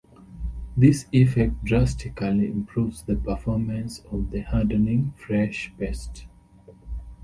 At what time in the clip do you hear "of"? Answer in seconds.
4.11-4.31